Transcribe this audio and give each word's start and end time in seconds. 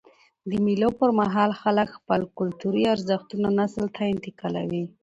د 0.49 0.51
مېلو 0.65 0.89
پر 0.99 1.09
مهال 1.19 1.51
خلک 1.61 1.87
خپل 1.97 2.21
کلتوري 2.37 2.83
ارزښتونه 2.95 3.47
نسل 3.59 3.85
ته 3.95 4.01
انتقالوي. 4.13 4.83